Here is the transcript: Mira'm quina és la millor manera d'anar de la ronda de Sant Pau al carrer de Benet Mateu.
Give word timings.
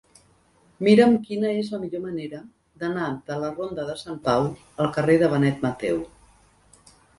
Mira'm 0.85 1.11
quina 1.27 1.51
és 1.57 1.69
la 1.73 1.79
millor 1.83 2.01
manera 2.05 2.39
d'anar 2.85 3.11
de 3.29 3.37
la 3.45 3.53
ronda 3.61 3.87
de 3.91 3.97
Sant 4.05 4.19
Pau 4.31 4.49
al 4.87 4.93
carrer 4.99 5.21
de 5.27 5.33
Benet 5.37 5.65
Mateu. 5.69 6.05